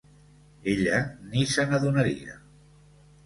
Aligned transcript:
Ella 0.71 1.01
ni 1.33 1.45
se 1.51 1.67
n'adonaria. 1.73 2.39